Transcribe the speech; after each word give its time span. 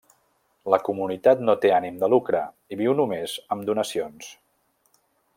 La 0.73 0.77
comunitat 0.87 1.43
no 1.49 1.55
té 1.65 1.71
ànim 1.75 1.99
de 2.03 2.09
lucre 2.13 2.41
i 2.75 2.79
viu 2.79 2.95
només 3.03 3.35
amb 3.57 3.67
donacions. 3.71 4.31